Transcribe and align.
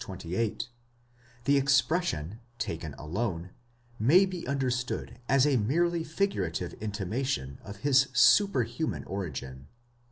28), 0.03 0.67
the 1.45 1.57
expression, 1.57 2.39
taken 2.57 2.95
alone, 2.95 3.51
may 3.99 4.25
be 4.25 4.47
understood 4.47 5.19
as 5.29 5.45
a 5.45 5.57
merely 5.57 6.03
figurative 6.03 6.73
intimation 6.81 7.59
of 7.63 7.77
his 7.85 8.07
superhuman 8.11 9.03
origin. 9.03 9.67